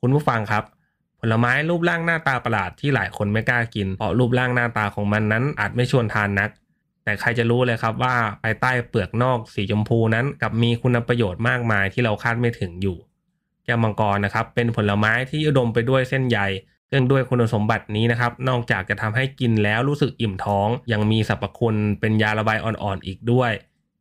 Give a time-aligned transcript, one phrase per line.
[0.00, 0.64] คุณผู้ฟังครับ
[1.20, 6.50] ผลไม้รูปร่างหน้าตาประหลาดที่หลายคนไม่กล้ากิน เพราะรูปร่างหน้าตาของมันนั้นอาจไม่ชวนทานนัก
[7.04, 12.96] แต่ใครจะรู้เลยครับว่าภายใต้เปลือกนอกสีชมพูนั้นกลับมีคุณประโยชน์มากมายที่เราคาดไม่ถึงอยู่
[13.64, 16.38] แก้วมังกรนะครับ เป็นผลไม้ที่อุดมไปด้วยเส้นใย
[16.90, 23.52] ซึ่งด้วยคุณสมบัตินี้นะครับ นอกจากจะทำให้กินแล้วรู้สึกอิ่มท้อง ยังมีสรรพคุณเป็นยาระบายอ่อนๆอีกด้วย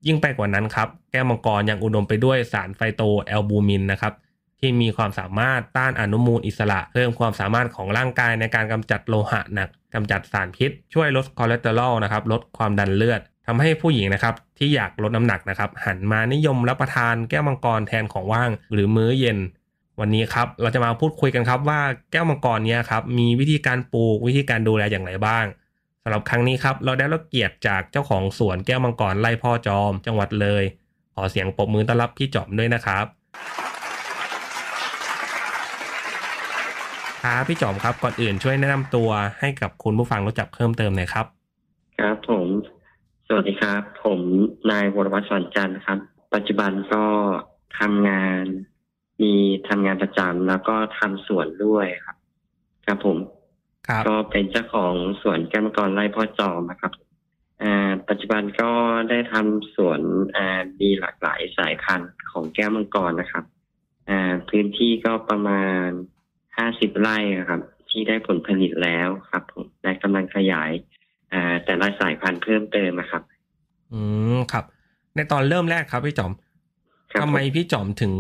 [0.08, 4.14] ยิ่งไปกว่านั้นครับ แก้วมังกรยังอุดมไปด้วยสาร phytoalbumin นะครับ
[4.60, 19.38] ที่มีความสามารถต้านอนุมูลอิสระ เพิ่มความสามารถของร่างกายในการกำจัดโลหะหนักกำจัดสารพิษ ช่วยลดคอเลสเตอรอลนะครับลดความดันเลือดทำให้ผู้หญิงนะครับที่อยากลดน้ำหนักนะครับ หันมานิยมรับประทานแก้วมังกรแทนของว่าง หรือมื้อเย็น
[20.00, 25.46] วันนี้ครับเราจะมาพูดคุยกันครับว่าแก้วมังกรเนี้ยครับมีวิธีการปลูกวิธีการดูแลอย่างไรบ้าง
[26.04, 30.64] สำหรับครั้งนี้ครับเราได้รับเกียรติจากเจ้าของสวนแก้วมังกรไร่พ่อจอม จังหวัดเลย
[31.14, 33.06] ขอเสียงปรบมือต้อนรับพี่จอมด้วยนะครับ
[37.22, 41.26] ครับพี่จอมครับก่อนอื่นช่วยแนะนำตัวให้กับคุณผู้ฟังรู้จักเพิ่มเติมหน่อยครับ
[42.00, 42.48] ครับผม
[43.28, 44.20] สวัสดีครับ ผม
[44.72, 46.00] นายวรวัฒน์สอนจันทร์ครับ
[46.34, 47.06] ปัจจุบันก็
[47.80, 48.44] ทำงาน
[49.22, 49.34] มี
[49.70, 52.18] ทำงานประจำแล้วก็ทำสวนด้วยครับ
[52.86, 53.18] ครับผม
[53.88, 56.94] ครับก็เป็นเจ้าของสวนแก้วมังกรไร่พ่อจอมนะครับ
[57.64, 58.72] อ่าปัจจุบันก็
[59.10, 60.02] ได้ทำสวน
[60.36, 63.46] อ่ามีหลากหลายสายพันธุ์ของแก้วมังกรนะครับ
[64.10, 65.88] อ่าพื้นที่ก็ประมาณ
[66.58, 67.18] ห้าสิบไร่
[67.50, 70.72] ครับ ที่ได้ผลผลิตแล้วครับผมและกำลังขยาย
[71.34, 73.24] อ่าแต่ละสายพันธุ์เพิ่มเติมนะครับ
[73.94, 74.02] อื
[74.36, 74.66] มครับ
[75.16, 76.32] ในตอนเริ่มแรกครับพี่จอม
[77.12, 78.14] ครับทำไมผพี่จอมถึง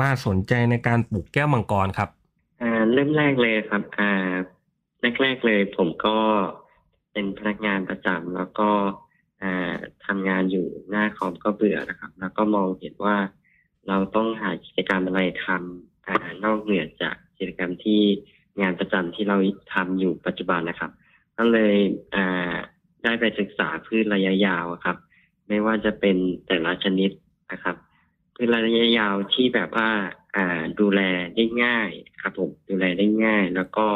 [0.00, 2.08] มาสนใจในการปลูกแก้วมังกรครับ
[2.62, 4.32] อ่าเริ่มแรกเลยครับอ่า
[5.22, 6.16] แรกๆเลยผมก็
[7.12, 8.70] เป็นพนักงานประจำแล้วก็
[9.42, 9.74] อ่า
[10.06, 13.16] ทำงานอยู่หน้าคอมก็เบื่อนะครับ แล้วก็มองเห็นว่า
[13.88, 18.00] เราต้องหากิจกรรมอะไรทำอ่านอกเหนือจาก กิจกรรมที่
[18.60, 19.36] งานประจำที่เรา
[19.74, 20.90] ทำอยู่ปัจจุบันนะครับ
[21.38, 21.76] ก็เลย
[23.04, 24.96] ได้ไปศึกษาพืชระยะยาวครับ
[25.48, 27.10] ไม่ว่าจะเป็นแต่ละชนิด
[27.52, 27.76] นะครับ
[28.34, 29.90] พืชระยะยาวที่แบบว่า
[30.80, 31.00] ดูแล
[31.36, 31.90] ได้ง่าย
[32.22, 33.86] ครับผมดูแลได้ง่าย แล้วก็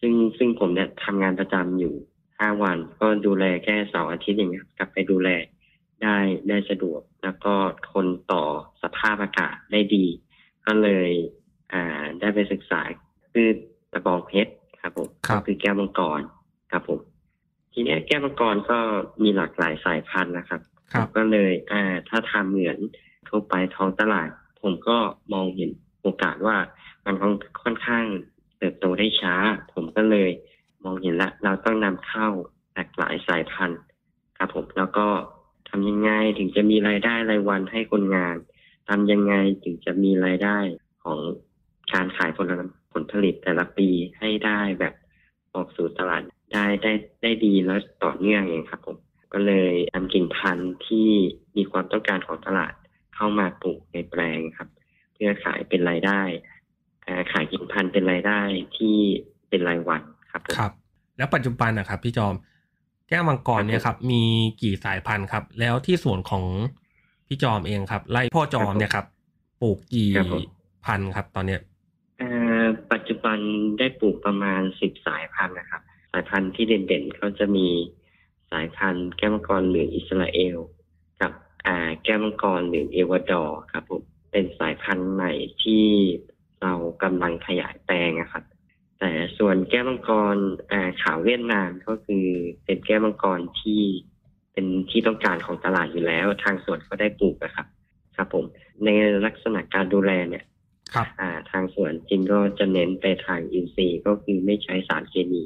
[0.00, 1.94] ซึ่งซึ่งผมเนี่ยทำงานประจำอยู่
[2.38, 5.28] ห้าวัน ก็ดูแลแค่เสาร์อาทิตย์อย่างเงี้ยกลับไปดูแล
[6.02, 6.16] ได้
[6.48, 7.54] ได้สะดวก แล้วก็
[7.90, 8.44] ทนต่อ
[8.82, 10.06] สภาพอากาศได้ดี
[10.66, 11.10] ก็เลย
[11.72, 12.80] อ่า ได้ไปศึกษา
[13.32, 13.56] พืช
[13.92, 16.20] ตะบองเพชรครับผมครับก็คือแก้วมังกร
[16.70, 17.00] ครับผม
[17.72, 18.78] ทีเนี้ยแก้วมังกรก็
[19.22, 20.60] มีหลากหลายสายพันธุ์นะครับ
[20.92, 22.78] ครับก็เลย อ่า ถ้าทำเหมือน
[23.28, 24.28] ทั่วไปท้องตลาด
[24.62, 24.98] ผมก็
[25.32, 25.70] มองเห็น
[26.02, 26.56] โอกาสว่า
[27.04, 28.04] มันค่อนค่อนข้าง
[28.58, 29.34] เติบโตได้ช้า
[29.74, 30.30] ผมก็เลย
[30.84, 32.28] มองเห็นละเราต้องนำเข้า
[32.74, 33.80] หลากหลายสายพันธุ์
[34.38, 35.08] ครับผมแล้วก็
[35.68, 38.36] ทำยังไงถึงจะมีรายได้รายวันให้คนงาน
[38.88, 39.34] ทำยังไง
[39.64, 40.58] ถึงจะมีรายได้
[41.04, 41.18] ของ
[41.92, 42.46] การขายผล
[42.92, 43.88] ผลผลิตแต่ละปี
[44.18, 44.94] ให้ได้แบบ
[45.54, 46.92] ออกสู่ตลาดได้ได้
[47.22, 48.96] ได้ดีและต่อเนื่องอย่างครับผม
[49.32, 51.08] ก็เลยนำกิ่งพันธุ์ที่
[51.56, 52.72] มีความต้องการของตลาด
[53.14, 54.68] เข้ามาปลูกในแปลงครับ
[55.14, 56.22] เพื่อขายเป็นรายได้
[57.06, 58.40] อ่าขายกิ่งพันธุ์เป็นรายได้
[58.76, 58.96] ที่
[59.48, 60.72] เป็นรายวันครับผมครับ
[61.16, 62.34] แล้วปัจจุบันนะครับพี่จอม
[63.08, 64.22] แก้วมังกรเนี่ยครับมี
[64.62, 66.44] กี่สายพันธุ์ครับ แล้วที่สวนของ
[67.26, 69.06] พี่จอมเองครับไร่พ่อจอมเนี่ยครับ
[69.62, 70.10] ปลูกกี่
[70.84, 71.75] พันธุ์ครับ ตอนเนี้ยอ่าปั
[73.16, 73.40] จุบัน
[73.78, 75.82] ได้ปลูกประมาณสิบสายพันธุ์นะครับ
[76.12, 77.68] สายพันธุ์ที่เด่นๆก็จะมี
[78.50, 80.58] สายพันธุ์แก้วมังกรเหลืองอิสราเอล
[81.20, 81.32] กับ
[81.66, 84.02] อ่าแก้วมังกรเหลืองเอวาดอร์ครับผม
[84.32, 85.32] เป็นสายพันธุ์ใหม่
[85.62, 85.84] ที่
[86.62, 88.44] เรากำลังขยายแปลงนะครับ
[88.98, 90.36] แต่ส่วนแก้วมังกร
[90.72, 92.26] อ่าขาวเวียดนามก็คือ
[92.64, 93.82] เป็นแก้วมังกรที่
[94.52, 97.66] เป็นที่ต้องการของตลาดอยู่แล้ว ทางสวนก็ได้ปลูกนะครับ
[98.16, 98.44] ครับผม
[98.84, 98.88] ใน
[99.26, 100.44] ลักษณะการดูแลเนี่ย
[100.94, 105.42] ครับอ่าทางสวนจริงก็จะเน้นไปทางอินทรีย์ก็คือไม่ใช้สารเคมี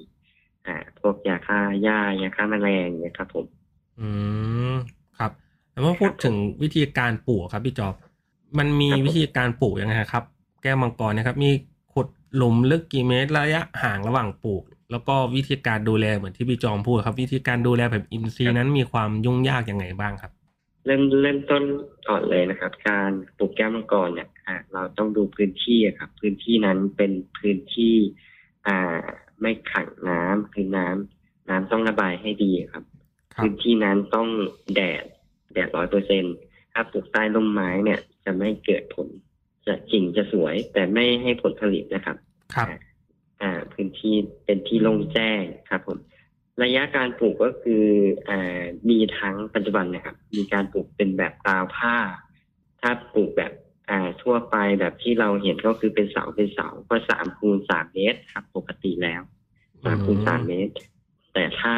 [0.66, 3.44] อ่าพวกยาฆ่าหญ้ายาฆ่าแมลงเนี่ยครับผม
[4.00, 4.08] อื
[4.72, 4.74] ม
[5.18, 5.32] ครับ
[5.72, 7.94] แล้วมาพูดถึงวิธีการปลูกครับพี่จอบ
[8.58, 10.24] มันมีครับผมวิธีการปลูกยังไงครับ
[10.62, 11.50] แก้วมังกรเนะครับ มี
[11.92, 20.32] ขุดหลุมลึกกี่เมตรระยะห่างระหว่างปลูก แล้วก็วิธีการดูแลเหมือนที่พี่จอมพูดครับ วิธีการดูแลแบบอินทรีย์นั้นมีความยุ่งยากยังไงบ้างครับ
[20.84, 21.62] เริ่มเริ่มต้น
[22.08, 27.94] ก่อนเลยนะครับ การปลูกแก้วมังกรเนี่ยอ่าเราต้องดูพื้นที่อะครับ พื้นที่นั้นเป็นพื้นที่
[28.66, 29.04] อ่า
[29.40, 32.84] ไม่ขังน้ำคือน้ำน้ำต้องระบายให้ดีครับ
[33.34, 34.28] ครับ พื้นที่นั้นต้อง
[34.74, 35.04] แดด
[35.52, 36.24] แดดร้อยเปอร์เซ็น
[36.72, 39.08] ถ้าปลูกใต้ร่มไม้เนี่ย จะไม่เกิดผล
[39.66, 42.16] จะกิ่งจะสวย แต่ไม่ให้ผลผลิตนะครับ
[42.54, 42.68] ครับ
[43.42, 45.98] อ่า พื้นที่เป็นที่โล่งแจ้งครับผม
[46.62, 47.84] ระยะการปลูกก็คือ
[48.28, 48.32] อ
[48.88, 51.96] มีทั้งปัจจุบันนะครับ มีการปลูกเป็นแบบตาวผ้า
[52.80, 53.52] ถ้าปลูกแบบ
[54.22, 59.22] ทั่วไปแบบที่เราเห็นก็คือเป็นเสาเป็นเสาก็สามคูณสามเมตรครับ ปกติแล้ว
[59.84, 60.72] สามคูณสามเมตร
[61.34, 61.76] แต่ถ้า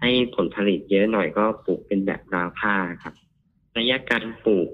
[0.00, 3.14] ให้ผลผลิตเยอะหน่อยก็ปลูกเป็นแบบราวผ้าครับ
[3.78, 4.68] ระยะการปลูก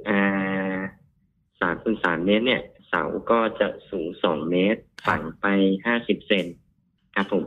[1.60, 5.46] สามคูณสามเมตร เนี่ย เสาก็จะสูงสองเมตร ฝังไป
[5.84, 6.46] ห้าสิบเซน
[7.14, 7.44] ครับผม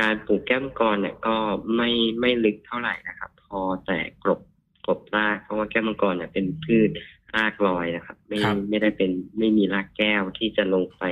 [0.00, 1.36] การปลูกแก้มมังกรเนี่ยก็
[1.76, 1.90] ไม่
[2.20, 4.40] ไม่ลึกเท่าไหร่นะครับ พอแต่กลบ
[4.86, 6.90] กลบรากเพราะว่าแก้มมังกรเนี่ยเป็นพืช
[7.36, 11.04] รากลอยนะครับ ไม่ครับไม่ได้เป็นไม่มีรากแก้วที่จะลงไป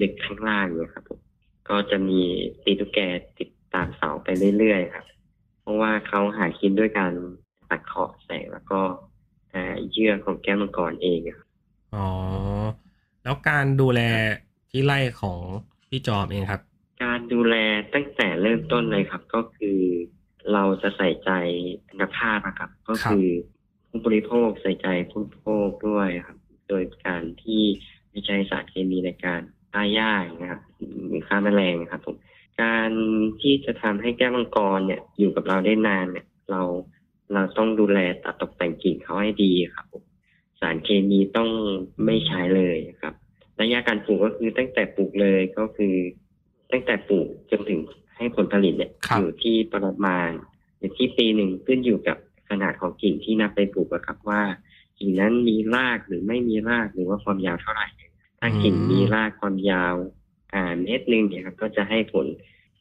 [0.00, 1.20] ลึกข้างล่างเนี่ยครับผม
[1.68, 2.20] ก็จะมี
[2.64, 2.98] ตีตุ๊กแก
[3.38, 4.28] ติดตามเสาไป
[4.58, 5.06] เรื่อยๆครับ
[5.62, 7.12] เพราะว่าเขาหากินด้วยการ
[7.70, 8.80] ตัดเคาะแสงแล้วก็
[9.54, 11.48] อ่าเยื่อของแก้มมังกรเองอะครับ
[11.94, 12.08] อ๋อ
[13.22, 14.00] แล้วการดูแล
[14.70, 15.38] ที่ไร่ของ
[15.88, 16.62] พี่จอมเองครับ
[17.02, 17.56] การดูแล
[17.94, 19.80] ตั้งแต่เริ่มต้นเลยครับ ก็คือ
[20.52, 21.30] เราจะใส่ใจ
[21.88, 23.26] คุณภาพนะครับ ก็คือ
[23.88, 27.62] ผู้บริโภคใส่ใจผู้บริโภคด้วยครับ โดยการที่
[28.10, 29.42] ไม่ใช้สารเคมีในการ
[29.72, 30.62] ฆ่าหญ้านะครับ
[31.08, 32.16] หรือฆ่าแมลงนะครับผม
[32.62, 32.90] การ
[33.40, 36.62] ที่จะทำให้แก้วมังกรเนี่ยอยู่กับเราได้นานเนี่ย เรา
[37.32, 40.04] เราต้องดูแลตัดตกแต่งกิ่งเขาให้ดีครับผม
[40.60, 41.50] สารเคมีต้อง
[42.04, 43.14] ไม่ใช้เลยครับ
[43.60, 45.96] ระยะการปลูกก็คือตั้งแต่ปลูกเลยก็คือ
[46.72, 47.80] ตั้งแต่ปลูกจนถึง
[48.16, 50.30] ให้ผลผลิตเนี่ยครับ อยู่ที่ประมาณ
[50.78, 52.16] อยู่ที่ปีหนึ่งขึ้นอยู่กับ
[52.48, 54.42] ขนาดของกิ่งที่นับไปปลูกอะครับว่า
[54.98, 57.88] กิ่งนั้นมีรากหรือไม่มีรากหรือว่าความยาวเท่าไหร่
[58.40, 59.94] ถ้ากิ่งมีรากความยาว
[60.54, 62.26] อ่าเมตรหนึ่งเนี่ยครับก็จะให้ผล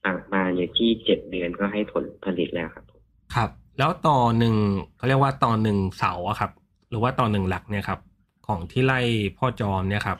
[0.03, 3.01] ประมาณอยู่ที่เจ็ดเดือนก็ให้ผลผลิตแล้วครับผม
[3.35, 4.55] ครับ แล้วต่อหนึ่ง
[4.97, 6.51] เขาเรียกว่าต่อหนึ่งเสาอะครับ
[6.89, 7.99] หรือว่าต่อหนึ่งหลักเนี่ยครับ
[8.47, 8.99] ของที่ไร่
[9.37, 10.17] พ่อจอมเนี่ยครับ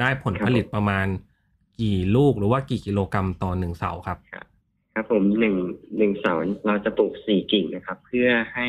[0.00, 1.06] ได้ผลผลิตประมาณ
[1.80, 4.18] กี่ลูกหรือว่ากี่กิโลกรัมต่อหนึ่งเสาครับ
[4.94, 5.56] ครับผมหนึ่ง
[5.98, 6.34] หนึ่งเสา
[6.66, 8.68] เราจะปลูกสี่กิ่งนะครับ เพื่อให้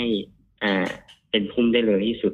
[0.64, 0.88] อ่า
[1.32, 2.34] เป็นพุ่มได้เลยที่สุด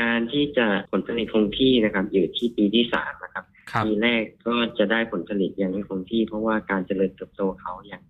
[0.00, 8.02] การที่จะผลผลิตคงที่นะครับ อยู่ที่ปีที่สามนะครับครับปีแรกก็จะได้ผลผลิตยังไม่คงที่ เพราะว่าการเจริญเติบโตเขายัง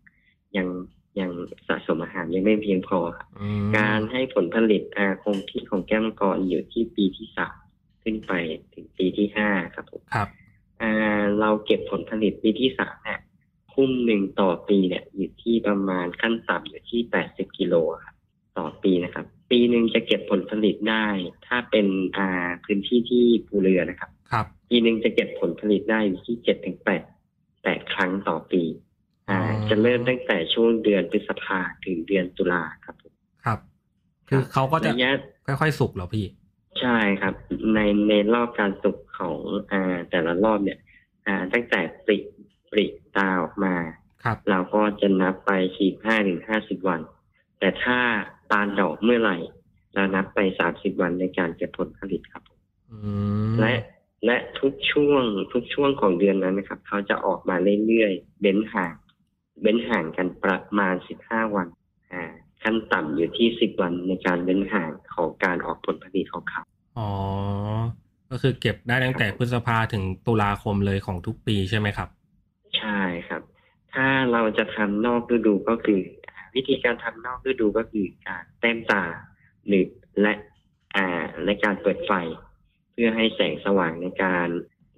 [0.56, 0.66] ยัง
[1.20, 1.30] ยัง
[1.68, 7.56] สะสมอาหารยังไม่เพียงพอครับอืมการให้ผลผลิตอ่าคงที่ของแก้วมังกรอยู่ที่ปีที่สาม
[8.02, 8.32] ขึ้นไป
[8.74, 10.47] ถึงปีที่ห้าครับผมครับอ่า
[11.40, 13.20] เราเก็บผลผลิตปีที่สามเนี่ย
[13.72, 18.14] คุ้มหนึ่งต่อปีเนี่ยอยู่ที่ประมาณขั้นต่ำอยู่ที่แปดสิบกิโลครับ
[18.58, 21.06] ต่อปีนะครับ ปีหนึ่งจะเก็บผลผลิตได้
[21.46, 21.86] ถ้าเป็น
[22.16, 27.02] อ่าพื้นที่ที่ภูเรือนะครับ ครับ ปีหนึ่งจะเก็บผลผลิตได้อยู่ที่เจ็ดถึงแปด
[27.62, 28.62] แปดครั้งต่อปี
[29.30, 33.12] อ่าอ๋อจะเริ่มตั้งแต่ช่วงเดือนพฤษภาถึงเดือนตุลาครับผม
[33.44, 33.58] ครับ
[34.28, 35.12] คือเขาก็จะระยะ
[35.46, 36.26] ค่อยๆสุกเหรอพี่
[36.80, 37.34] ใช่ครับ
[37.74, 39.38] ในในรอบการสุก ของ
[39.72, 40.78] อ่าแต่ละรอบเนี่ย
[41.26, 42.18] อ่า ตั้งแต่ปริ
[42.70, 42.86] ปริ
[43.16, 43.74] ตาออกมา
[44.24, 47.00] ครับเราก็จะนับไปสี่ห้าถึงห้าสิบวัน
[47.58, 47.98] แต่ถ้า
[48.50, 49.36] ตาลดอกเมื่อไหร่
[49.94, 52.42] เรานับไปสามสิบวันในการเก็บผลผลิตครับ
[52.90, 52.98] อื
[53.50, 53.72] มและ
[54.26, 55.22] และทุกช่วง
[55.52, 57.56] ทุกช่วงของเดือนนั้นนะครับ เขาจะออกมา
[57.86, 58.94] เรื่อยๆเบ้นห่าง
[59.62, 61.68] เบ้นห่างกันประมาณสิบห้าวัน
[62.12, 62.22] อ่า
[62.62, 66.62] ขั้นต่ำอยู่ที่สิบวันในการเบ้นห่างของการออกผลผลิตของเขา
[66.98, 67.10] อ๋อ
[68.30, 72.08] ก็คือเก็บได้ตั้งแต่พฤษภาถึงตุลาคมเลยของทุกปีใช่ไหมครับ
[72.78, 73.42] ใช่ครับ
[73.92, 76.00] ถ้าเราจะทำนอกฤดูก็คือ
[76.54, 79.02] วิธีการทำนอกฤดูก็คือการแต้มตา
[79.66, 79.84] หรือ
[80.20, 80.32] และ
[80.96, 81.06] อ่า
[81.44, 82.12] และการเปิดไฟ
[82.92, 84.48] เพื่อให้แสงสว่างในการ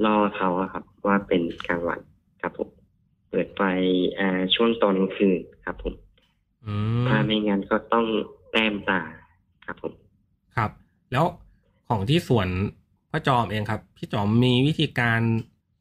[0.05, 2.01] ล่อเขาอะครับ ว่าเป็นกลางวัน
[2.43, 2.69] ครับผม
[3.31, 3.63] เปิดไฟ
[4.19, 5.95] อ่าช่วงตอนกลางคืนครับผม
[6.67, 8.07] อืมถ้าไม่งั้นก็ต้อง
[8.53, 9.01] แต้มตา
[9.67, 9.93] ครับผม
[10.57, 10.71] ครับ
[11.13, 11.25] แล้ว
[11.89, 12.49] ของที่สวน
[13.11, 15.21] พ่อจอมเองครับ พี่จอมมีวิธีการ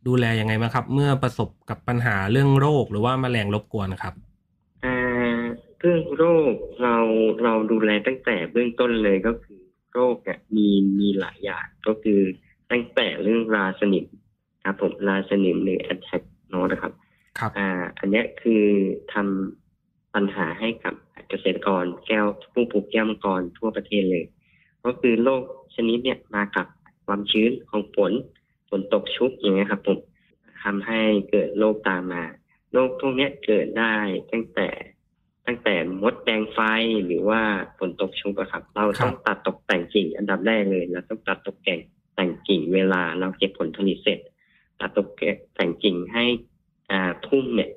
[0.08, 4.14] ดูแลยังไงบ้างครับ เมื่อประสบกับปัญหาเรื่องโรคหรือว่าแมลงรบกวนครับ
[4.86, 5.42] อ่า
[5.80, 6.96] เรื่องโรคเรา
[7.44, 9.60] เราดูแลตั้งแต่เบื้องต้นเลยก็คือ
[9.94, 10.68] โรคเนี่ยมี
[11.00, 12.20] มีหลายอย่างก็คือ
[12.72, 14.06] ตั้งแต่เรื่องราสนิม
[14.66, 16.94] ครับผมราสนิมหรือแอ t แทกโนนะครับ
[17.40, 17.68] ครับอ่า
[18.00, 18.64] อันเนี้ยคือ
[19.14, 20.94] ทำปัญหาให้กับ
[21.30, 24.24] เกษตรกรแก้วผู้ปลูกแก้วมังกรทั่วประเทศเลย
[24.86, 25.42] ก็คือโรค
[25.76, 26.68] ชนิดเนี่ยมากับ
[27.10, 28.14] ความชื้นของฝน
[28.70, 29.98] ฝนตกชุกอย่างเงี้ยครับผม
[30.64, 32.24] ทำให้เกิดโรคตามมา
[32.74, 33.96] โรคพวกเนี้ยเกิดได้
[34.32, 34.70] ตั้งแต่
[35.46, 36.60] ตั้งแต่มดแดงไฟ
[37.06, 37.42] หรือว่า
[37.80, 41.80] ฝนตกชุกอะครับ เราต้องตัดตกแต่งกิ่งอันดับแรกเลยเราต้องตัดตกแต่ง
[42.16, 44.20] แต่งกิ่งเวลาเราเก็บผลผลิตเสร็จ
[44.80, 45.08] ตัดตก
[45.56, 46.26] แต่งกิ่งให้
[46.92, 47.72] อ่าพุ่มเนี่ย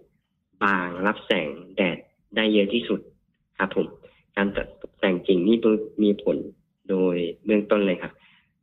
[0.62, 1.98] บางรับแสงแดด
[2.36, 3.00] ได้เยอะที่สุด
[3.58, 3.86] ครับผม
[4.36, 5.56] การตัดตกแต่งกิ่งนี่
[6.02, 6.36] มีผล
[6.90, 8.12] โดยเบื้องต้นเลยครับ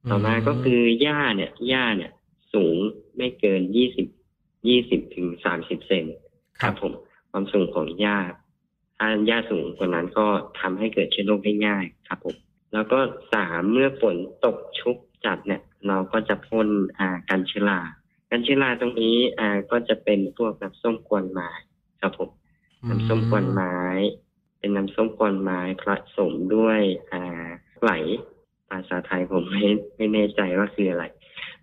[0.09, 2.11] ต่อมาก็คือหญ้าเนี่ยหญ้าเนี่ย
[2.53, 2.77] สูง
[3.17, 4.07] ไม่เกินยี่สิบ
[4.67, 6.05] ยี่สิบถึงสามสิบเซน
[6.61, 6.93] ครับผม
[7.31, 8.19] ความสูงของหญ้า
[8.97, 10.27] ถ้าหญ้าสูงกว่านั้นก็
[10.59, 12.35] ทำให้เกิดเชื้อโรคได้ง่ายครับผม
[12.73, 12.99] แล้วก็
[13.33, 14.15] สามเมื่อฝน
[14.45, 17.81] ตกชุกจัดเนี่ย เราก็จะพ่นอ่ากันเชื้อรา
[18.29, 21.49] กันเชื้อราตรงนี้อ่าก็จะเป็นพวกน้ำส้มกวนไม้
[22.01, 22.29] ครับผม
[22.89, 23.77] น้ำส้มกวนไม้
[24.59, 25.83] เป็นน้ำส้มกวนไม้ผ
[26.17, 27.47] สมด้วยอ่า
[27.81, 27.91] ไหล
[28.69, 29.65] ภาษาไทยผมไม่
[29.97, 31.05] ไม่แน่ใจว่าคืออะไร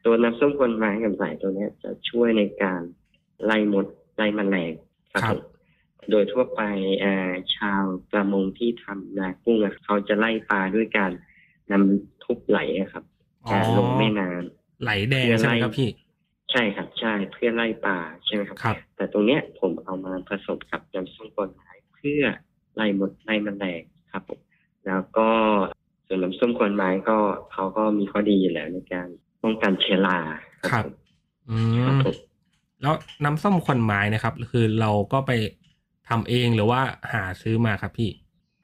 [0.04, 2.80] ตัวน้ำส้มกวนไม้กับไหลตัวนี้จะช่วยในการ
[3.44, 3.86] ไล่มด
[4.16, 4.72] ไล่แมลง
[5.12, 5.40] ครับผม
[6.10, 6.62] โดยทั่วไป
[7.56, 7.82] ชาว
[8.12, 11.10] ประมงที่ทำนากุ้งเขาจะไล่ปลาด้วยการ
[11.72, 12.58] นำทุบไหล
[12.92, 13.04] ครับ
[13.52, 15.90] การลงแม่น้ำไหลแดงใช่ไหมครับพี่
[16.50, 22.22] ใช่ครับใช่เพื่อไล่ปลาใช่ไหมครับครับแต่ตรงเนี้ยผมเอามาผสมกับน้ำส้มกวนไม้เพื่อ
[22.74, 23.82] ไล่มดไล่แมลง
[24.12, 24.40] ครับผม
[24.86, 25.28] แล้วก็
[26.06, 27.18] ส่วนน้ำส้มกวนไม้ก็
[27.52, 29.08] เขาก็มีข้อดีอยู่แล้วในการ
[29.42, 30.18] ป้องกันเชื้อรา
[30.72, 30.94] ครับผม
[31.48, 32.14] อืครับมผม
[32.82, 32.94] แล้ว
[33.24, 35.32] น้ำส้มควันไม้นะครับ คือเราก็ไป
[36.08, 36.80] ทำเองหรือว่า
[37.12, 38.10] หาซื้อมาครับพี่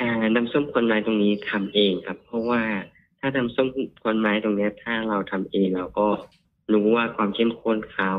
[0.01, 2.63] อ่า น้ำส้มควนไม้ตรงนี้ทำเองครับ เพราะว่า
[3.21, 3.67] ถ้าน้ำส้ม
[4.03, 6.07] ควนไม้ตรงเนี้ย ถ้าเราทำเองเราก็
[6.73, 8.13] รู้ว่าความเข้มข้นเขา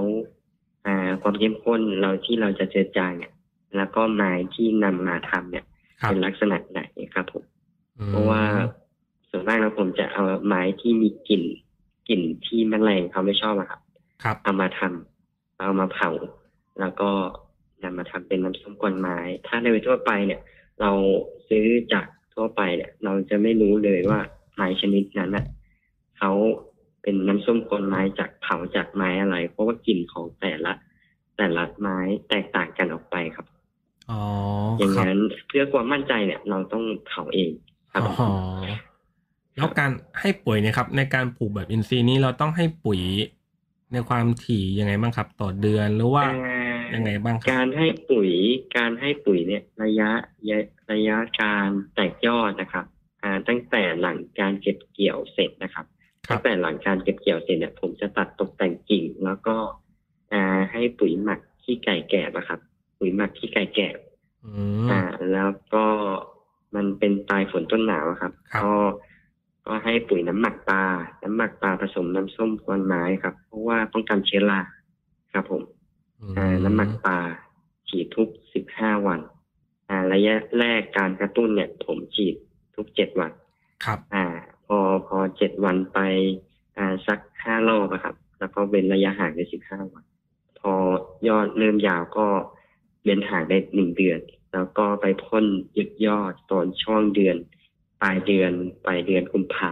[0.86, 3.34] อ่า ความเข้มข้นเราที่เราจะเจอจางเนี่ย
[3.78, 5.66] แล้วก็ไม้ที่นำมาทำเนี่ย
[6.02, 6.82] ครับเป็นลักษณะไหน
[7.14, 7.44] ครับผม
[8.00, 8.44] อืมเพราะว่า
[9.36, 11.44] ส่วนมากแล้วผมจะเอาไม้ที่มีกลิ่น
[12.10, 13.82] กลิ่นที่แมลงเขาไม่ชอบอะครับ
[14.24, 16.10] ครับ เอามาทำเอามาเผา
[16.80, 17.10] แล้วก็
[17.84, 20.42] นำมาทำเป็นน้ำส้มกวนไม้ ถ้าโดยทั่วไปเนี่ย
[20.82, 20.92] เรา
[21.50, 24.20] ซื้อจากทั่วไปเนี่ย เราจะไม่รู้เลยว่า
[24.56, 25.46] ไม้ชนิดนั้นน่ะ
[26.18, 26.32] เขา
[27.02, 30.72] เป็นน้ำส้มกวนไม้จากเผาจากไม้อะไร เพราะว่ากลิ่นของแต่ละ
[31.38, 32.00] แต่ละไม้
[32.30, 33.46] แตกต่างกันออกไปครับ
[34.12, 34.20] อ๋อ
[34.80, 37.52] อย่างครับนั้นเพื่อความมั่นใจเนี่ย เราต้องเผาเอง
[37.92, 38.30] ครับอ๋อ
[39.56, 43.02] แล้วการให้ปุ๋ยเนะครับในการปลูกแบบอินทรีย์นี้เราต้องให้ปุ๋ย
[43.94, 48.32] ในความถี่ยังไงบ้างครับ ต่อเดือนหรือว่าอ่ายังไงบ้างครับการให้ปุ๋ย
[48.78, 50.12] การให้ปุ๋ยเนี่ยระยะ
[50.92, 52.86] ระยะการแตกยอดนะครับ
[53.24, 55.86] อ่าตั้งแต่หลังการเก็บเกี่ยวเสร็จนะครับ
[56.28, 59.56] ครัตั้บงแต่หลังการเก็บเกี่ยวเสร็จเนี่ยผมจะตัดตกแต่งกิ่งแล้วก็
[60.34, 62.60] อ่าให้ปุ๋ยหมักขี้ไก่แก่นะครับ
[63.00, 63.90] ปุ๋ยหมักขี้ไก่แก่
[64.46, 64.52] อื
[64.86, 65.86] มอ่า แล้วก็
[66.76, 68.74] มันเป็นปลายฝนต้นหนาวอะครับครับก็
[69.66, 70.84] ก็ให้ปุ๋ยน้ำหมักปลา
[71.24, 74.62] น้ำหมักปลาผสมน้ำส้มกวนไม้ครับ เพราะว่าป้องกันเชื้อรา
[75.34, 75.62] ครับผม
[76.38, 77.18] อ่าน้ำหมักปลา
[77.90, 79.20] ฉีดทุกสิบห้าวัน
[79.90, 82.36] อ่าระยะแรกการกระตุ้นเนี่ย ผมฉีด
[82.76, 83.32] ทุกเจ็ดวัน
[83.86, 84.26] ครับ อ่า
[84.66, 84.78] พอ
[85.08, 86.00] พอเจ็ดวันไป
[86.78, 90.04] อ่าสักห้ารอบอะครับ แล้วก็เว้นระยะห่างได้สิบห้าวัน
[90.60, 90.74] พอ
[91.28, 92.28] ยอดเริ่มยาวก็
[93.04, 94.20] เว้นห่างได้หนึ่งเดือน
[94.54, 97.38] แล้วก็ไปพ่นหยุดยอดตอนช่วงเดือน
[98.04, 98.52] ปลายเดือน
[98.86, 99.72] ปลายเดือนกุมภา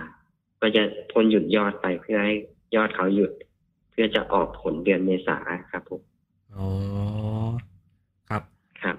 [0.61, 2.35] ก็จะพ่นหยุดยอดไปเพื่อให้
[2.75, 3.31] ยอดเขาหยุด
[3.91, 5.37] เพื่อจะออกผลเดือนเมษา
[5.71, 6.01] ครับผม
[6.55, 6.67] อ๋อ
[8.29, 8.43] ครับ
[8.81, 8.95] ครับ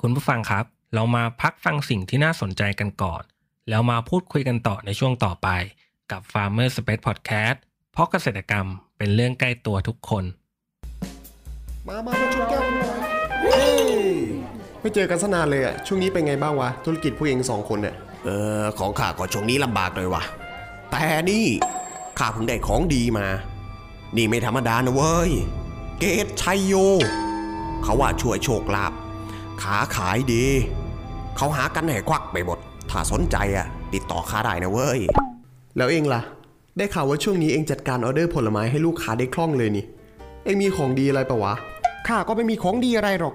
[0.00, 3.22] คุณผู้ฟังครับ เรามาพักฟังสิ่งที่น่าสนใจกันก่อน
[3.68, 5.48] แล้วมาพูดคุยกันต่อในช่วงต่อไป
[6.10, 7.56] กับ Farmer Space Podcast
[7.92, 8.66] เพราะเกษตรกรรม
[8.98, 10.24] เป็นเรื่องใกล้ตัวทุกคน
[11.88, 13.00] มา มามาชนแก้วกันหน่อย
[13.42, 13.93] เฮ้ย
[14.84, 18.30] ไม่เจอกันสนานเลยอะช่วงนี้เป็นไงบ้างวะ ธุรกิจผู้เองสองคนเนี่ยเอ
[18.62, 20.22] อ ของข้าก็ช่วงนี้ลำบากหน่อยวะ
[20.90, 21.46] แต่นี่
[22.18, 23.26] ข้าเพิ่งได้ของดีมา
[24.16, 25.30] นี่ไม่ธรรมดานะเว้ย
[25.98, 26.74] เกตชัยโย
[27.82, 28.92] เขาว่าช่วยโชคลาภ
[29.62, 30.44] ขาขายดี
[31.36, 32.58] เขาหากันให้ควั่กไปหมด
[32.90, 35.00] ถ้าสนใจอะติดต่อข้าได้นะเว้ย
[35.76, 36.20] แล้วเอ็งล่ะ
[36.76, 39.84] ได้ข่าวว่าช่วงนี้เอ็งจัดการออเดอร์ผลไม้ให้ลูกค้าได้คล่องเลยนี่
[40.44, 41.54] เอ็งมีของดีอะไรปะวะ
[42.08, 43.34] ข้าก็ไม่มีของดีอะไรหรอก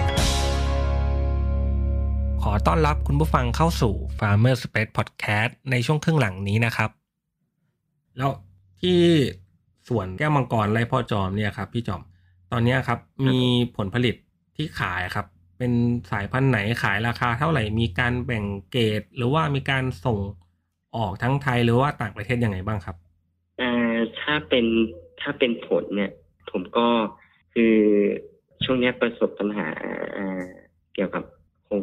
[2.51, 6.89] อต้อนรับคุณผู้ฟังเข้าสู่ Farmer Space Podcast ในช่วงครึ่งหลังนี้นะครับ
[8.17, 8.31] แล้ว
[8.81, 8.99] ที่
[9.87, 12.01] สวนแก้วมังกรไรพ่อจอมเนี่ยครับ พี่จอม
[12.51, 13.39] ตอนนี้ครับ มี
[13.77, 14.15] ผลผลิต
[14.55, 15.25] ที่ขายครับ
[15.57, 15.71] เป็น
[16.11, 20.17] สายพันธุ์ไหนขายราคาเท่าไหร่มีการแบ่งเกรดหรือว่ามีการส่ง
[20.95, 22.95] ออกทั้งไทยหรือว่าต่างประเทศยังไงบ้างครับ
[23.61, 24.65] อ่าถ้าเป็น
[25.21, 26.11] ถ้าเป็นผลเนี่ย
[26.51, 26.87] ผมก็
[27.53, 27.75] คือ
[28.63, 29.67] ช่วงนี้ประสบปัญหา
[30.93, 31.23] เกี่ยวกับ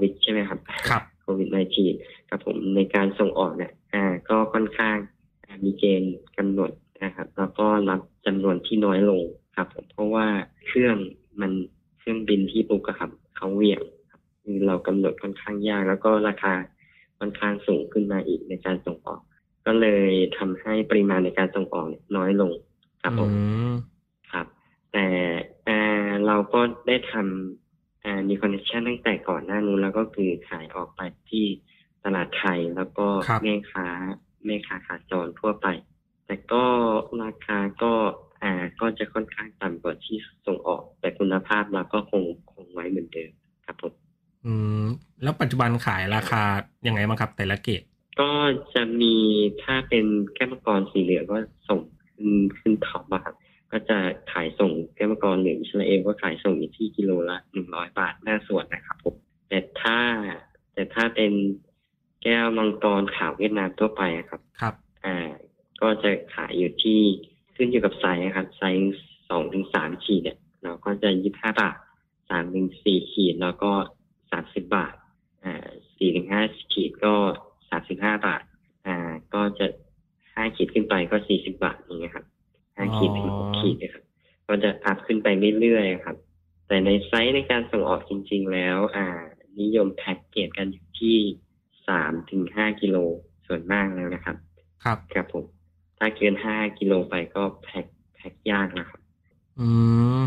[0.00, 1.48] วิดใช่ไหมครับครับโควิด
[1.90, 4.96] -19 ครับผมในการส่งออกเนี่ยอ่า ก็ค่อนข้าง
[5.44, 6.70] อ่ามีเกณฑ์กำหนด
[7.04, 9.22] นะครับ แล้วก็รับจำนวนที่น้อยลง
[9.56, 10.26] ครับผมเพราะว่า
[10.66, 10.96] เครื่อง
[11.40, 11.52] มัน
[11.98, 16.54] เครื่องบินที่บุกอะครับเขาเหวี่ยงครับคือเรากำหนดค่อนข้างยาก แล้วก็ราคา
[17.18, 19.20] ค่อนข้างสูงขึ้นมาอีกในการส่งออก
[19.66, 22.52] ก็เลยทำให้ปริมาณในการส่งออกเนี่ยน้อยลง
[23.02, 23.38] ครับผมอื
[23.70, 23.72] ม
[24.32, 24.46] ครับ
[24.92, 25.06] แต่
[25.64, 27.67] เอ่อเราก็ได้ทำอ่า
[28.28, 31.00] มีคอนเนคชันตั้งแต่ก่อนหน้านู้นแล้วก็คือขายออกไป
[31.30, 31.44] ที่
[32.04, 33.88] ตลาดไทยแล้วก็ครับแม่ค้า
[34.46, 35.66] แม่ค้าขาจรทั่วไป
[36.26, 36.64] แต่ก็
[37.22, 37.92] ราคาก็
[38.42, 42.22] อ่าก็จะค่อนข้างต่ำกว่าที่ส่งออก แต่คุณภาพเราก็คง
[42.52, 43.30] คงไว้เหมือนเดิม
[43.66, 43.92] ครับผม
[44.46, 44.84] อืม
[45.22, 46.42] แล้วปัจจุบันขายราคา
[46.86, 47.82] ยังไงบ้างครับ แต่ละเกรด
[48.20, 48.30] ก็
[48.74, 49.14] จะมี
[49.62, 51.38] ถ้าเป็นแก้วมังกรสีเหลืองก็
[51.68, 53.34] ส่งขึ้นขึ้น Tops อะครับ
[53.72, 53.98] ก็จะ
[54.32, 59.14] ขายส่งแก้วมังกรเหลืองอิสราเอลก็ขายส่งอยู่ที่กิโลละหนึ่งร้อยบาทหน้าสวนนะครับผม
[59.48, 59.98] แต่ถ้า
[60.72, 61.32] แต่ถ้าเป็น
[62.22, 65.28] แก้วมังกรขาวเวียดนามทั่วไปอะครับ ครับ อ่า
[65.80, 67.00] ก็จะขายอยู่ที่
[67.56, 68.82] ขึ้นอยู่กับไซส์นะครับไซส์
[69.28, 71.76] สองถึงสามขีดเนี่ยเราก็จะยี่ห้าบาท
[72.30, 73.70] สามถึงสี่ขีดแล้วก็
[74.30, 74.94] สามสิบบาท
[75.44, 77.14] อ่าสี่ถึงห้าขีดก็
[77.70, 78.42] สามสิบห้าบาท
[78.86, 78.96] อ่า
[79.34, 79.66] ก็จะ
[80.34, 81.78] ห้าขีดขึ้นไปก็สี่สิบบาท
[85.28, 86.16] ไปเรื่อยๆครับ
[86.68, 89.06] แต่ในไซส์ในการส่งออกจริง ๆ แล้ว อ่า
[89.60, 91.16] นิยมแพ็กเกจกันอยู่ที่
[91.88, 92.96] สามถึงห้ากิโล
[93.46, 94.36] ส่วนมากแล้วนะครับ
[94.84, 95.44] ครับครับผม
[95.98, 99.00] ถ้าเกินห้ากิโลไปก็แพ็คแพ็คยากนะครับ
[99.60, 99.68] อื
[100.18, 100.20] ม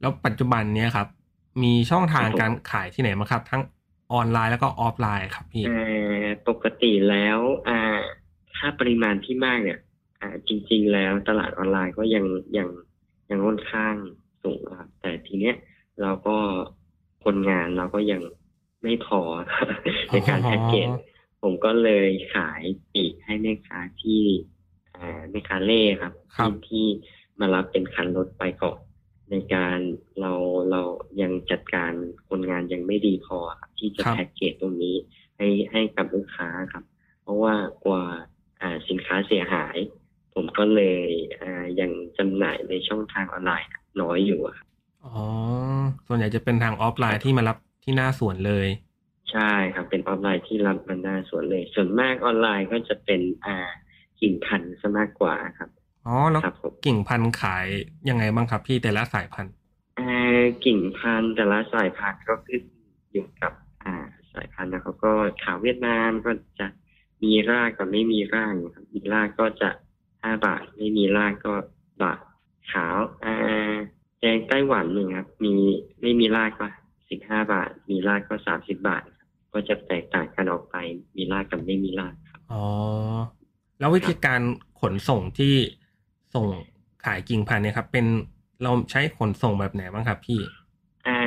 [0.00, 1.08] แล้วปัจจุบันเนี้ยครับ
[1.62, 3.62] มีช่องทางครับผมการขายที่ไหนบ้างครับ ทั้ง
[4.12, 7.80] ออนไลน์แล้วก็ออฟไลน์ครับพี่อ่าปกติแล้วอ่า
[8.56, 9.78] ถ้าปริมาณที่มากเนี่ย
[10.20, 12.24] อ่า จริง ๆ แล้วตลาดออนไลน์ก็ยัง
[12.56, 12.68] ยัง
[13.30, 13.94] ยังค่อนข้าง
[14.42, 15.54] สูงนะครับ แต่ทีเนี้ย
[16.02, 16.36] เราก็
[17.24, 18.22] คนงานเราก็ยัง
[18.82, 19.20] ไม่พอ
[20.08, 20.98] ในการแพ็กเกจอ๋อ
[21.42, 24.22] ผมก็เลยขายปลีกให้แม่ค้าที่
[24.96, 26.86] อ่าแม่ค้าเร่ครับครับที่ที่
[27.40, 28.78] มารับเป็นคันรถไปก่อน
[29.30, 29.78] ในการ
[30.20, 30.32] เรา
[30.70, 30.82] เรา
[31.22, 31.92] ยังจัดการ
[32.28, 34.96] คนงานยังไม่ดีพอครับที่จะครับแพ็กเกจตรงนี้
[35.36, 36.84] ให้ให้กับลูกค้าครับ
[37.22, 38.04] เพราะว่ากลัวว่า
[38.60, 39.76] อ่าสินค้าเสียหาย
[40.34, 41.08] ผมก็เลย
[41.42, 43.68] อ่ายังจำหน่ายในช่องทางออนไลน์
[44.00, 44.66] น้อยอยู่อะครับ
[45.04, 45.18] อ๋อ
[46.06, 48.68] ส่วนใหญ่จะเป็นทางออฟไลน์ที่มารับที่หน้าสวนเลย
[49.32, 53.56] ใช่ครับ เป็นออนไลน์ที่รับมันหน้าสวนเลย ส่วนมากออนไลน์ก็จะเป็นอ่า
[54.20, 55.70] กิ่งพันธุ์ซะมากกว่าครับ
[56.06, 57.66] อ๋อ แล้วครับผมกิ่งพันธุ์ขาย
[58.08, 59.52] ยังไงบ้างครับพี่แต่ละสายพันธุ์
[59.98, 62.62] อ่ากิ่งพันธุ์แต่ละสายพันธุ์ก็ขึ้น
[63.12, 63.52] อยู่กับ
[63.84, 63.94] อ่า
[64.32, 66.66] สายพันธุ์นะครับก็ขาวเวียดนามก็จะ
[67.22, 69.70] มีรากกับไม่มีรากนะครับมีรากก็จะ
[70.22, 71.54] ห้าบาท ไม่มีรากก็
[72.02, 72.20] บาท
[72.72, 73.74] ขาวอ่า
[74.20, 75.54] แดงไต้หวันหนึ่งครับ มี
[76.00, 76.68] ไม่มีรากก็
[77.10, 80.76] สิบห้าบาท มีรากก็สามสิบบาทครับก็จะแตกต่างกันออกไป
[81.16, 82.64] มีรากกับไม่มีรากครับอ๋อ
[83.78, 84.40] แล้ววิธีการ
[84.80, 85.54] ขนส่งที่
[86.34, 86.46] ส่ง
[87.04, 88.06] ขายกิ่งพันธุ์เนี่ยครับ เป็น
[88.62, 90.40] เราใช้ขนส่งแบบไหนบ้างครับพี่
[91.06, 91.18] อ่า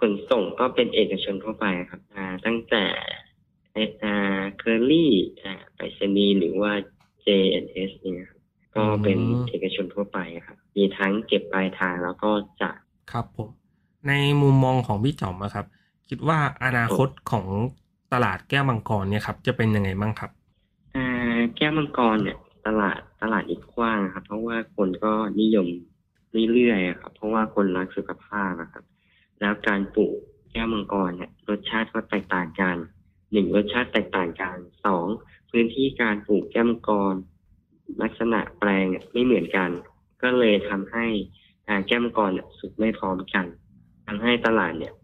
[0.00, 2.84] ขนส่งก็เป็นเอกชนทั่วไปครับ อ่า ตั้งแต่
[4.02, 6.72] อ่าเคอรี่อ่าไปรษณีย์หรือว่า
[7.24, 8.35] JNS เนี่ยครับ
[8.76, 12.30] ก็เป็นอืม เอกชนทั่วไปครับ มีทั้งเก็บปลายทางแล้วก็
[12.62, 12.78] จ่าย
[13.12, 13.48] ครับผม
[14.08, 14.12] ใน
[14.42, 15.66] มุมมองของพี่จอมอะครับ
[16.08, 17.46] คิดว่าอนาคตของ
[18.12, 20.30] ตลาดแก้วมังกรเนี่ยครับจะเป็นยังไงบ้างครับ
[20.96, 25.68] อ่าแก้วมังกรเนี่ย ตลาดตลาดอีกกว้างครับ เพราะว่าคนก็นิยม
[26.52, 28.84] เรื่อยๆครับ เพราะว่าคนรักสุขภาพนะครับ
[29.40, 30.16] แล้วการปลูก
[30.52, 32.76] แก้วมังกรเนี่ย รสชาติก็แตกต่างกัน
[33.32, 35.06] หนึ่งรสชาติแตกต่างกันสอง
[35.50, 37.14] พื้นที่การปลูกแก้วมังกร
[38.02, 39.70] ลักษณะแปลงเนี่ยไม่เหมือนกัน
[40.22, 41.06] ก็เลยทำให้
[41.68, 43.46] อ่าแก้วมังกรเนี่ยสุกไม่พร้อมกัน
[44.06, 44.94] ทำให้ตลาดเนี่ย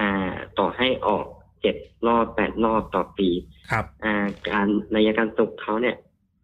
[0.00, 1.26] อ่าต่อให้ออก
[1.60, 3.28] เจ็ดรอบแปดรอบต่อปี
[3.70, 5.96] ครับอ่าการระยะการตกเขาเนี่ย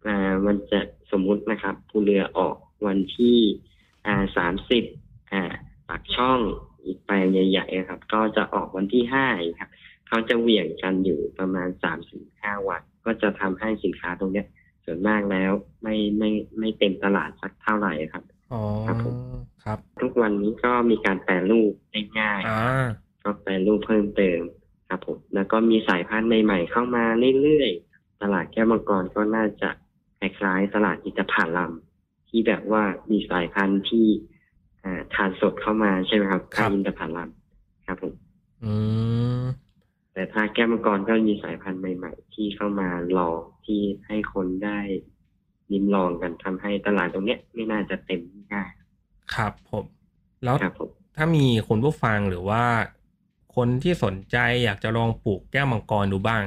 [0.07, 0.79] อ่ามันจะ
[1.11, 2.55] สมมุตินะครับภูเรือออก
[2.87, 3.37] วันที่
[4.07, 4.83] อ่าสามสิบ
[5.31, 5.43] อ่า
[5.87, 6.39] ปากช่อง
[6.83, 9.69] อีกแปลงใหญ่ๆครับ ก็จะออกวันที่ห้าอีกครับ
[10.07, 14.66] เขาจะเหวี่ยงกันอยู่ประมาณสามถึงห้าวัน ก็จะทำให้สินค้าตรงเนี้ยส่
[14.97, 15.51] วนมากแล้ว
[15.83, 16.29] ไม่ไม่
[16.59, 19.15] ไม่เต็มตลาดสักเท่าไหร่ครับอ๋อครับผม
[19.63, 22.87] ครับทุกวันนี้ก็มีการแปรรูปได้ง่ายอ่า
[23.23, 24.41] ก็แปรรูปเพิ่มเติม
[24.89, 27.05] ครับผมแล้วก็มีสายพันธุ์ใหม่ๆเข้ามา
[27.41, 29.69] เรื่อยๆตลาดแก้วมังกรก็น่าจะ
[30.19, 31.71] คล้ายๆตลาดอินทผลัม
[32.29, 34.07] ที่แบบว่ามีสายพันธุ์ที่
[34.83, 37.29] อ่าทานสดเข้ามาใช่ไหมครับครับอินทผลัม
[37.87, 38.13] ครับผม
[38.63, 38.73] อื
[39.41, 39.43] ม
[40.13, 44.79] แต่ถ้าแก้วมังกรก็มีสายพันธุ์ใหม่ ๆ ที่เข้ามาลอง ที่ให้คนได้
[45.71, 48.21] ลิ้มลองกันทำให้ตลาดตรงเนี้ยไม่น่าจะเต็ม
[48.53, 48.69] ง่าย
[49.35, 49.85] ครับผม
[50.43, 52.63] แล้วครับผมถ้ามีคุณผู้ฟังหรือว่า
[53.55, 56.41] คนที่สนใจอยากจะลองปลูกแก้วมังกรดูบ้าง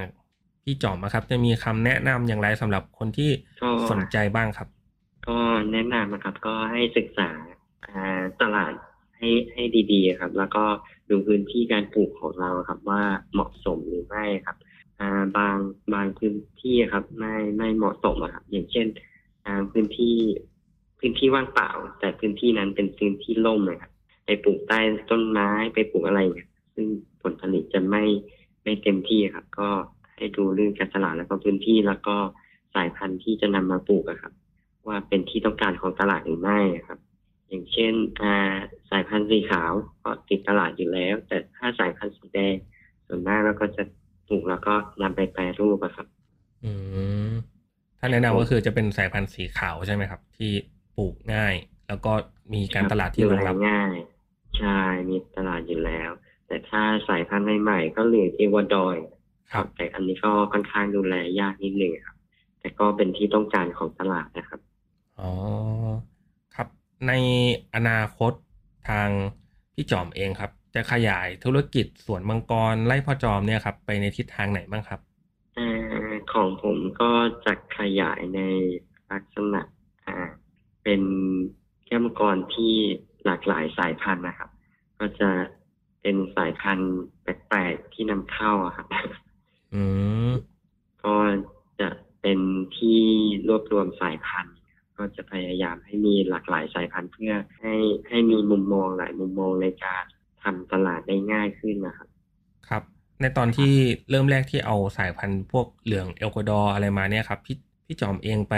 [0.64, 3.30] พี่จอมอะครับ จะมีคำแนะนำอย่างไรสำหรับคนที่
[3.62, 4.68] ก็สนใจบ้างครับ
[5.28, 5.38] ก็
[5.72, 7.30] แนะนำนะครับ ก็ให้ศึกษา
[7.86, 8.72] อ่าตลาด
[9.16, 10.64] ให้ให้ดีๆครับ แล้วก็
[11.10, 13.02] ดูพื้นที่การปลูกของเราครับ ว่า
[13.32, 14.56] เหมาะสมหรือไม่ครับ
[15.00, 15.56] อ่าบาง
[15.94, 18.86] บางพื้นที่ครับ ไม่ไม่เหมาะสมอะครับ อย่างเช่น
[19.44, 20.16] อ่าพื้นที่
[20.98, 23.92] พื้นที่ว่างเปล่า แต่พื้นที่นั้นเป็นพื้นที่ร่มเลยครับ
[24.24, 24.78] ไปปลูกใต้
[25.10, 26.86] ต้นไม้ไปปลูกอะไรเนี่ยซึ่ง
[27.22, 28.04] ผลผลิตจะไม่
[28.62, 29.68] ไม่เต็มที่ครับ ก็
[30.16, 32.16] ให้ดูเรื่องการตลาดแล้วก็พื้นที่แล้วก็
[32.74, 34.32] สายพันธุ์ที่จะนำมาปลูกอะครับ
[34.86, 36.98] ว่าเป็นที่ต้องการของตลาดหรือไม่ครับ
[37.48, 37.92] อย่างเช่น
[38.90, 42.54] สายพันธุ์สีขาวก็ติดตลาดอยู่แล้ว แต่ถ้าสายพันธุ์สีแดง
[43.06, 43.82] ส่วนมากเราก็จะ
[44.30, 46.06] ปลูกแล้วก็นำไปแปรรูปอะครับ
[46.64, 46.72] อื
[47.28, 47.30] ม
[47.98, 50.50] ถ้าแนะนำก็คือจะเป็นสายพันธุ์สีขาวใช่ไหมครับ ที่
[50.96, 51.54] ปลูกง่าย
[51.88, 52.12] แล้วก็
[52.54, 53.94] มีการตลาดที่รองรับดูแลง่าย
[54.58, 56.10] ใช่มีตลาดอยู่แล้ว
[56.46, 58.96] แต่ถ้าสายพันธุ์ใหม่ๆก็เหลืองเอวาดอย
[59.52, 62.16] ครับ แต่อันนี้ก็ค่อนข้างดูแลยากนิดนึงครับ
[62.60, 64.60] แต่ก็เป็นที่ต้องการของตลาดนะครับ
[65.20, 65.30] อ๋อ
[66.54, 66.68] ครับ
[67.08, 67.12] ใน
[67.74, 68.32] อนาคต
[68.88, 69.08] ทาง
[69.74, 75.00] พี่จอมเองครับ จะขยายธุรกิจสวนมังกรไร่พ่อจอมเนี่ยครับ ไปในทิศทางไหนบ้างครับ
[75.58, 77.10] อ่าของผมก็
[77.44, 78.40] จะขยายใน
[79.10, 79.62] ลักษณะ
[80.06, 80.16] อ่า
[80.84, 81.02] เป็น
[81.86, 82.74] แก้วมังกรที่
[83.24, 84.50] หลากหลายสายพันธุ์นะครับ
[84.98, 85.30] ก็จะ
[86.02, 88.86] เป็นสายพันธุ์แปลกๆที่นำเข้าอะครับ
[89.74, 89.82] อื
[90.28, 90.30] ม
[91.04, 91.16] ก็
[91.80, 91.88] จะ
[92.20, 92.38] เป็น
[92.76, 93.00] ที่
[93.48, 94.56] รวบรวมสายพันธุ์
[94.96, 97.74] ก็จะพยายามให้มีหลากหลายสายพันธุ์เพื่อให้
[98.08, 100.04] ให้มีมุมมองหลายมุมมองในการ
[100.42, 102.08] ทำตลาดได้ง่ายขึ้นนะครับ
[102.68, 102.82] ครับ
[103.20, 103.72] ในตอนที่
[104.10, 108.54] เริ่มแรกที่เอาสายพันธุ์พวกเหลืองเอลกวาดอร์อะไรมาเนี่ยครับพี่พี่จอมเองไป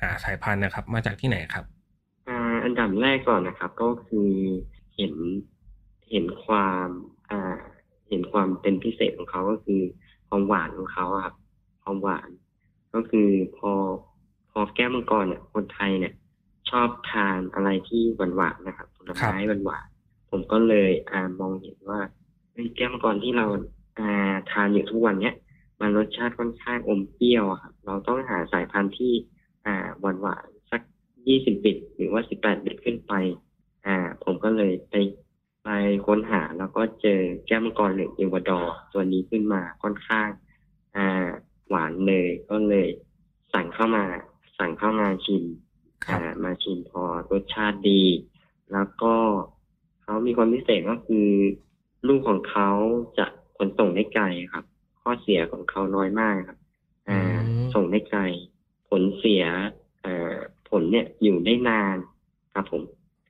[0.00, 1.64] หาสายพันธุ์นะครับ มาจากที่ไหนครับ
[2.28, 4.30] อ่าอันดับแรกก่อนนะครับ ก็คือ
[4.96, 5.14] เห็น
[6.10, 6.88] เห็นความ
[7.30, 7.56] อ่า
[8.08, 9.80] เห็นความเป็นพิเศษของเขาก็คือ
[10.28, 11.34] ความหวานของเขาอะครับ
[11.82, 12.28] ความหวาน
[12.94, 13.72] ก็คือพอ
[14.50, 16.14] พอแก้วมังกรเนี่ยคนไทยเนี่ย
[16.70, 19.97] ชอบทานอะไรที่หวานหวานๆนะครับผลไม้หวานหวานๆ
[20.30, 22.00] ผมก็เลยอ่ามองเห็นว่า
[22.52, 23.46] เฮ้ยแก้วมังกรที่เรา
[23.98, 25.34] อ่าทานอยู่ทุกวันเนี้ย
[25.80, 29.12] มันรสชาติค่อนข้างอมเปรี้ยวอะครับเราต้องหาสายพันธุ์ที่
[29.66, 30.80] อ่าหวานหวานๆสัก
[31.26, 33.12] ยี่สิบบิตหรือว่าสิบแปดบิตขึ้นไป
[33.86, 34.94] อ่า ผมก็เลยไป
[35.64, 35.68] ไป
[36.06, 40.28] ค้นหาแล้วก็เจอแก้วมังกรเหลืองเอวาดอร์ตัวนี้ขึ้นมาค่อนข้าง
[40.96, 41.28] อ่า
[41.68, 42.88] หวานเลยก็เลย
[43.54, 44.04] สั่งเข้ามา
[44.58, 45.44] สั่งเข้ามาชิม
[46.06, 48.02] ครับอ่ามาชิมพอรสชาติดี
[48.72, 49.14] แล้วก็
[50.08, 51.28] เขามีความพิเศษก็คือ
[52.08, 52.70] ลูกของเขา
[53.18, 53.26] จะ
[53.58, 54.64] ขนส่งได้ไกลครับ
[55.02, 56.58] ข้อเสียของเขาน้อยมากครับ
[57.08, 58.22] อ่าอืมส่งได้ไกล
[58.88, 59.44] ผลเสีย
[60.04, 60.36] อ่า
[60.70, 61.96] ผลเนี่ยอยู่ได้นาน
[62.54, 62.82] ครับผม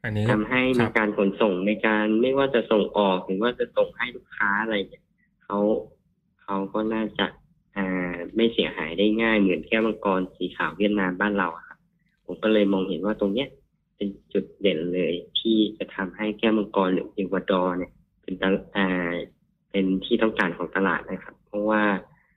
[0.05, 5.05] อันนี้ทำให้คในรับการขนส่งในการไม่ว่าจะส่งออกหรือว่าจะส่งให้ลูกค้าอะไรเนี่ย
[5.45, 5.59] เขา
[6.43, 7.27] เขาก็น่าจะ
[7.77, 11.79] อ่าไม่เสียหายได้ง่ายเหมือนแก้วมังกรสีขาวเวียดนามบ้านเราอะครับ
[12.25, 13.49] ผมก็เลยมองเห็นว่าตรงเนี้ย
[13.99, 19.15] เป็นจุดเด่นเลย ที่จะทำให้แก้วมังกรหรือเอกวาดอร์เนี่ย เป็นตลอ่า
[19.71, 21.83] เป็นที่ต้องการของตลาดนะครับ เพราะว่า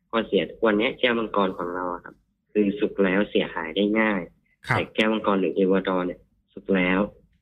[0.10, 2.16] ข้อเสียทุกวันเนี้ยแก้วมังกรของเราอะครับ
[2.52, 4.22] คือสุกแล้วเสียหายได้ง่าย
[4.68, 6.20] ครับแต่แก้วมังกรหรือเอวาดอร์เนี่ย
[6.54, 7.00] สุกแล้ว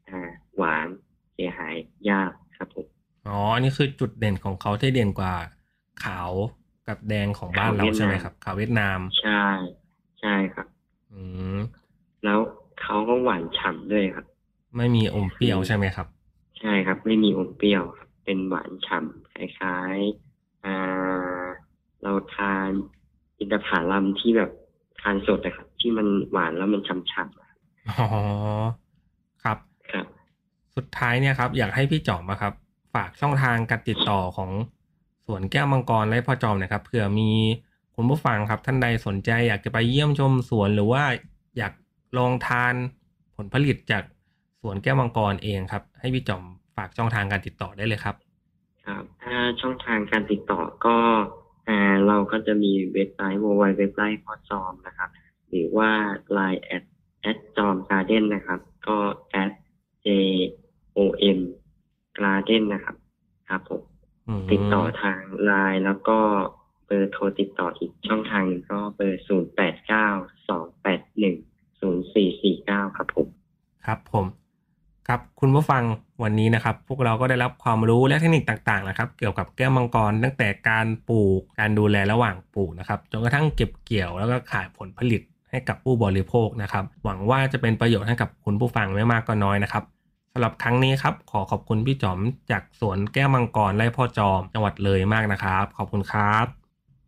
[0.10, 0.22] อ่า
[0.58, 0.88] หวาน
[1.34, 1.76] เสียหาย
[2.10, 2.86] ยากครับผม
[3.28, 5.34] อ๋ออันนี้คือจุดเด่นของเขาที่เด่นกว่า
[6.04, 6.32] ขาว
[6.88, 9.44] กับแดงของบ้านเราขาวเวียดนามใช่ไหมครับ ขาวเวียดนามใช่
[10.22, 10.68] ใช่ครับ
[11.14, 11.22] อื
[11.58, 11.60] ม
[12.24, 12.40] แล้ว
[12.82, 14.26] เขาก็ หวานฉ่ำด้วยครับ
[14.78, 16.08] ไม่มีอมเปรี้ยวใช่ไหมครับ
[16.60, 21.44] ใช่ครับ ไม่มีอมเปรี้ยวครับ เป็นหวานฉ่ำคล้ายๆอ่า
[22.04, 22.70] เราทาน
[23.40, 24.52] อินทผลัมที่แบบ
[25.02, 27.50] ทานสดนะครับ ที่มันหวานแล้วมันฉ่ำๆอะ
[27.90, 28.08] อ๋อ
[29.44, 29.58] ครับ
[29.92, 30.06] ครับ
[30.76, 32.54] สุดท้ายเนี่ยครับ อยากให้พี่จอมอะครับ
[32.94, 34.52] ฝากช่องทางการติดต่อของ
[35.26, 37.32] สวนแก้วมังกรและพ่อจอมหนะครับเผื่อมี
[37.96, 41.04] คุณผู้ฟังครับ ท่านใดสนใจอยากจะไปเยี่ยมชมสวนหรือว่า
[41.58, 41.74] อยาก
[42.18, 42.74] ลองทาน
[43.40, 44.04] ผลผลิตจาก
[44.62, 46.44] สวนแก้วมังกรเองครับ ให้พี่จอม
[46.76, 48.16] ฝากช่องทางการติดต่อได้เลยครับ
[48.86, 50.98] ครับถ้าช่องทางการติดต่อก็
[51.70, 55.10] อ่าเราก็จะมีเว็บไซต์ www เว็บไซต์พอจอมนะครับ
[55.50, 55.92] หรือว่า
[56.38, 56.84] line at
[57.32, 58.98] at จอมการ์เด้นนะครับ ก็
[59.44, 59.52] at
[60.06, 60.08] j
[60.98, 61.00] o
[61.38, 61.40] m
[62.20, 62.96] garden นะครับ
[63.50, 63.82] ครับผม
[64.28, 66.20] อมติดต่อทางไลน์แล้วก็
[66.86, 70.08] เบอร์โทรติดต่ออีกช่องทางหนึ่งก็เบอร์ศูนย์แปดเก้า
[70.50, 71.38] สองแปดหนึ่ง
[71.80, 73.28] ศูนย์สี่สี่เก้าครับผม
[73.86, 74.26] ครับผม
[75.08, 75.84] ครับคุณผู้ฟัง
[76.24, 89.84] วันนี้นะครับ พวกเราก็ได้รับความรู้และเทคนิคต่างๆนะครับ เกี่ยวกับแก้วมังกรตั้งแต่การปลูกการดูแลระหว่างปลูกนะครับจนกระทั่งเก็บเกี่ยวแล้วก็ขายผลผลิตให้กับผู้บริโภคนะครับ หวังว่าจะเป็นประโยชน์ให้กับคุณผู้ฟังไม่มากก็น้อยนะครับ
[90.34, 92.20] สำหรับครั้งนี้ครับ ขอขอบคุณพี่จอม
[92.52, 96.46] จากสวนแก้วมังกรไร่พ่อจอมจังหวัดเลยมากนะครับ ขอบคุณครับ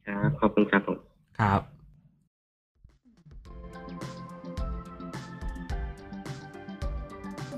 [0.07, 0.97] ครับ ขอบคุณครับผม
[1.39, 1.61] ครับ